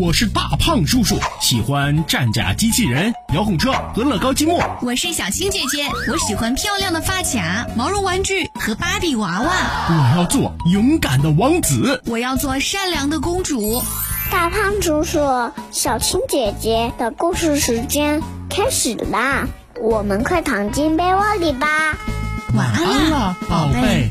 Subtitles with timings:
[0.00, 4.60] 我是大胖叔叔，喜欢战甲机器人、遥控车和乐高积木。
[4.82, 9.52] 我是小青姐姐，我喜欢漂亮的发卡、毛绒玩具和芭比娃娃。
[9.88, 13.80] 我要做勇敢的王子，我要做善良的公主。
[14.32, 15.20] 大胖叔叔，
[15.70, 18.20] 小青姐姐的故事时间
[18.50, 19.46] 开始啦，
[19.80, 21.96] 我们快躺进被窝里吧。
[22.54, 24.10] 晚安了，宝贝。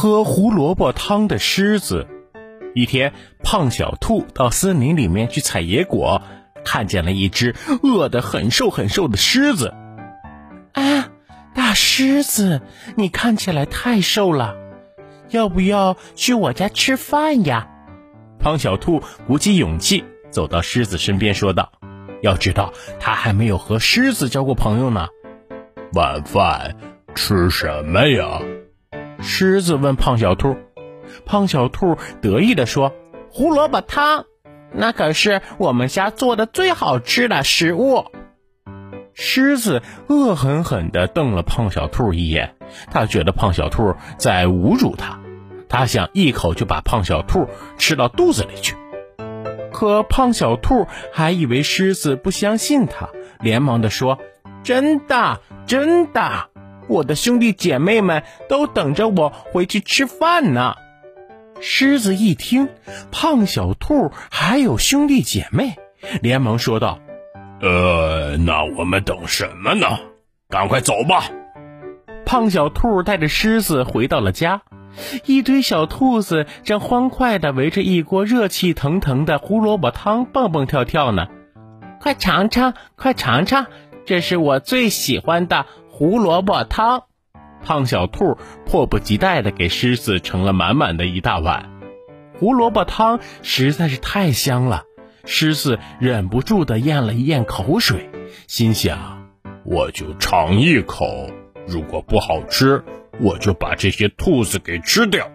[0.00, 2.06] 喝胡萝卜汤的狮子。
[2.74, 3.12] 一天，
[3.44, 6.22] 胖小兔到森林里面去采野果，
[6.64, 9.74] 看见了一只饿得很瘦很瘦的狮子。
[10.72, 11.10] 啊，
[11.54, 12.62] 大狮子，
[12.96, 14.56] 你看起来太瘦了，
[15.28, 17.68] 要不要去我家吃饭呀？
[18.38, 21.72] 胖小兔鼓起勇气走到狮子身边说道
[22.24, 25.08] ：“要知道，他还没有和狮子交过朋友呢。
[25.92, 26.74] 晚饭
[27.14, 28.40] 吃什么呀？”
[29.22, 30.56] 狮子问胖小兔，
[31.26, 32.92] 胖小兔得意地说
[33.30, 34.24] ：“胡萝卜汤，
[34.72, 38.06] 那可是我们家做的最好吃的食物。”
[39.12, 42.54] 狮子恶狠狠地瞪了胖小兔一眼，
[42.90, 45.20] 他觉得胖小兔在侮辱他，
[45.68, 48.76] 他想一口就把胖小兔吃到肚子里去。
[49.72, 53.10] 可胖小兔还以为狮子不相信他，
[53.40, 54.18] 连忙地说
[54.64, 56.49] ：“真的，真的。”
[56.90, 60.74] 我的兄弟姐妹们都等着我回去吃饭呢。
[61.60, 62.68] 狮子一听，
[63.12, 65.76] 胖小兔还有兄弟姐妹，
[66.20, 66.98] 连忙说道
[67.62, 69.86] ：“呃，那我们等什么呢？
[70.48, 71.30] 赶快走吧！”
[72.26, 74.62] 胖小兔带着狮子回到了家，
[75.26, 81.28] 一堆小兔子正欢快地围着一锅热气腾腾的胡萝卜汤蹦蹦跳跳呢。
[82.00, 83.66] 快尝尝，快尝尝，
[84.06, 85.66] 这是我最喜欢的。
[86.00, 87.02] 胡萝卜汤，
[87.62, 91.68] 胖小兔迫不及待地给狮子盛了满满的一大碗。
[92.38, 94.84] 胡萝卜汤实在是太香了，
[95.26, 98.08] 狮子忍不住地咽了一咽口水，
[98.46, 99.28] 心想：
[99.62, 101.28] 我就尝一口，
[101.66, 102.82] 如果不好吃，
[103.20, 105.30] 我就把这些兔子给吃掉。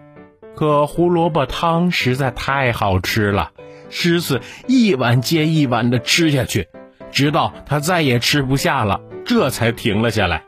[0.56, 3.52] 可胡萝卜汤实在太好吃了，
[3.88, 6.66] 狮子一碗接一碗地吃下去，
[7.12, 10.42] 直到它再也吃不下了，这才停了下来。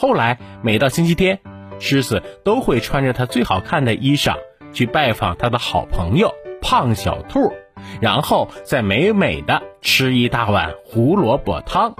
[0.00, 1.40] 后来，每到星期天，
[1.80, 4.36] 狮子都会穿着它最好看的衣裳
[4.72, 6.32] 去拜访他的好朋友
[6.62, 7.52] 胖小兔，
[8.00, 11.96] 然后再美美的吃一大碗胡萝卜汤。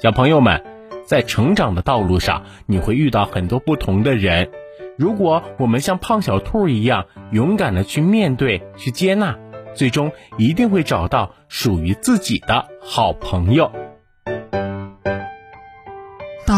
[0.00, 0.64] 小朋友们，
[1.06, 4.50] 在成长的道路上，你会遇到很多不同的人。
[4.98, 9.38] 如果我们像胖小兔一样勇敢的去面对、去接纳，
[9.72, 13.70] 最终一定会找到属于自己的好朋友。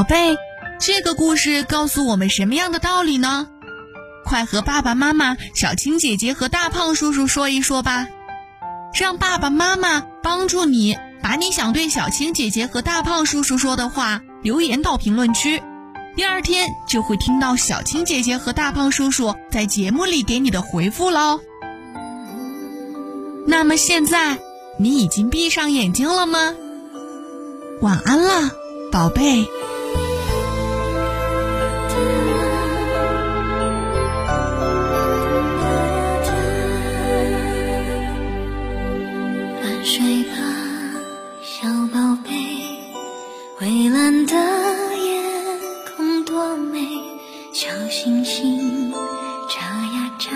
[0.05, 0.37] 宝贝，
[0.79, 3.49] 这个故事告诉我们什么样的道理呢？
[4.23, 8.07] 快和爸爸妈妈、小青姐姐和大胖叔叔说一说吧，
[8.93, 15.63] 让爸爸妈妈帮助你把你想对小青姐姐和大胖叔叔说的话留言到评论区，
[16.15, 21.41] 第二天就会听到小青姐姐和大胖叔叔在节目里给你的回复喽。
[23.47, 24.37] 那么现在，
[24.79, 26.55] 你已经闭上眼睛了吗？
[27.81, 28.51] 晚安了，
[28.93, 29.49] 宝贝。
[39.85, 40.33] 睡吧，
[41.43, 42.31] 小宝贝
[43.61, 45.23] 蔚蓝的夜
[45.95, 46.81] 空多美，
[47.53, 48.91] 小星星
[49.47, 50.31] 眨呀眨，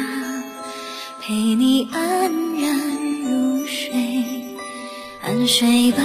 [1.23, 2.79] 陪你安然
[3.23, 3.91] 入睡。
[5.23, 6.03] 安睡吧，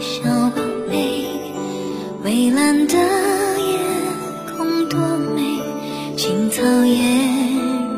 [0.00, 1.26] 小宝贝。
[2.22, 3.78] 蔚蓝的夜
[4.56, 5.00] 空多
[5.34, 5.60] 美，
[6.16, 7.02] 青草也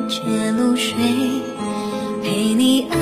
[0.08, 0.94] 结露水，
[2.22, 2.98] 陪你安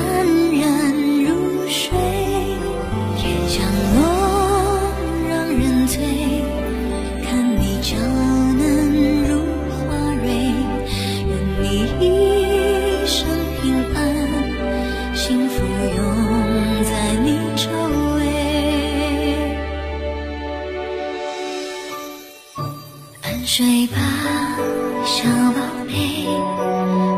[24.27, 24.57] 啊
[25.05, 25.93] 小宝贝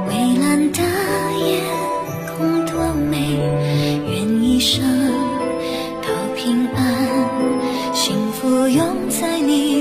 [0.08, 0.80] 蔚蓝的
[1.44, 1.62] 夜
[2.28, 3.18] 空多美
[4.08, 4.84] 愿一生
[6.02, 9.79] 都平安幸福拥在你